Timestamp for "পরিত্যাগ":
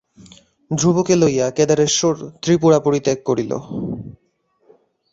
2.79-3.19